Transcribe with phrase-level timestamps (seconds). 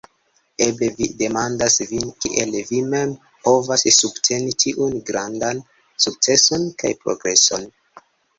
[0.67, 3.11] Eble vi demandas vin, kiel vi mem
[3.49, 5.63] povas subteni tiun grandan
[6.07, 7.71] sukceson kaj progreson.